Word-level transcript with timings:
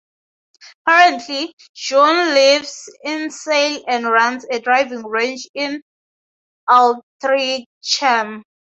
Currently, 0.89 1.53
Dunne 1.87 2.33
lives 2.33 2.91
in 3.03 3.29
Sale 3.29 3.83
and 3.87 4.07
runs 4.07 4.47
a 4.49 4.59
driving 4.59 5.05
range 5.05 5.47
in 5.53 5.83
Altrincham. 6.67 8.41